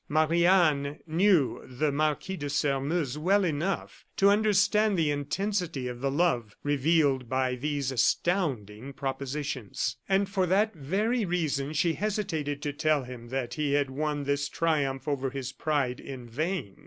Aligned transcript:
Marie 0.09 0.47
Anne 0.47 0.97
knew 1.05 1.61
the 1.67 1.91
Marquis 1.91 2.35
de 2.35 2.49
Sairmeuse 2.49 3.19
well 3.19 3.43
enough 3.43 4.03
to 4.17 4.31
understand 4.31 4.97
the 4.97 5.11
intensity 5.11 5.87
of 5.87 6.01
the 6.01 6.09
love 6.09 6.55
revealed 6.63 7.29
by 7.29 7.53
these 7.53 7.91
astounding 7.91 8.93
propositions. 8.93 9.97
And 10.09 10.27
for 10.27 10.47
that 10.47 10.73
very 10.73 11.23
reason 11.23 11.73
she 11.73 11.93
hesitated 11.93 12.63
to 12.63 12.73
tell 12.73 13.03
him 13.03 13.27
that 13.29 13.53
he 13.53 13.73
had 13.73 13.91
won 13.91 14.23
this 14.23 14.49
triumph 14.49 15.07
over 15.07 15.29
his 15.29 15.51
pride 15.51 15.99
in 15.99 16.27
vain. 16.27 16.77